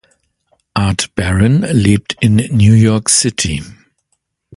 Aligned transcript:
Art 0.73 1.13
Baron 1.13 1.61
lebt 1.61 2.15
in 2.23 2.37
New 2.37 2.73
York 2.73 3.07
City. 3.07 3.63